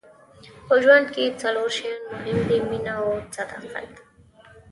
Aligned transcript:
په 0.67 0.73
ژوند 0.83 1.05
کې 1.13 1.37
څلور 1.41 1.69
شیان 1.77 1.99
مهم 2.13 2.39
دي 2.47 2.57
مینه 2.69 2.93
او 3.01 3.07
صداقت. 3.35 3.93